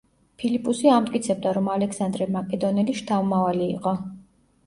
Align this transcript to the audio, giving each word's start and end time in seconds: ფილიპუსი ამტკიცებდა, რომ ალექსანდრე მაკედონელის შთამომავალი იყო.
ფილიპუსი 0.43 0.87
ამტკიცებდა, 0.93 1.51
რომ 1.57 1.67
ალექსანდრე 1.73 2.27
მაკედონელის 2.37 2.99
შთამომავალი 3.01 3.71
იყო. 3.77 3.93